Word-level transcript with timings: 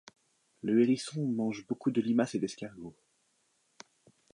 Le 0.63 0.81
hérisson 0.81 1.27
mange 1.27 1.67
beaucoup 1.67 1.91
de 1.91 2.01
limaces 2.01 2.33
et 2.33 2.39
d'escargots. 2.39 2.95